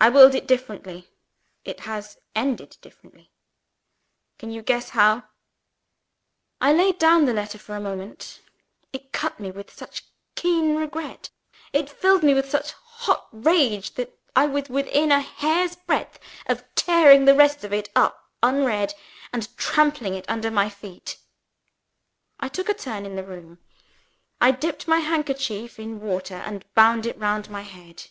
[0.00, 1.10] I willed it differently.
[1.66, 3.30] It has ended differently.
[4.38, 5.24] Can you guess how?"
[6.62, 8.40] I laid down the letter for a moment.
[8.94, 11.28] It cut me with such keen regret;
[11.74, 17.26] it fired me with such hot rage that I was within a hairsbreadth of tearing
[17.26, 18.94] the rest of it up unread,
[19.30, 21.18] and trampling it under my feet.
[22.40, 23.58] I took a turn in the room.
[24.40, 28.04] I dipped my handkerchief in water, and bound it round my head.